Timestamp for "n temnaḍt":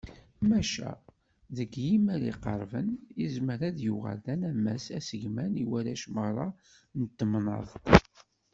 6.99-7.71